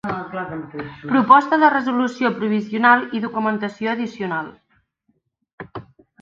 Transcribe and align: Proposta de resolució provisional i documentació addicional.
Proposta 1.11 1.59
de 1.63 1.69
resolució 1.73 2.31
provisional 2.39 3.05
i 3.19 3.21
documentació 3.27 3.93
addicional. 3.93 4.49